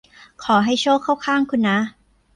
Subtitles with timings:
[0.43, 1.77] ขอให้โชคเข้าข้างคุณนะ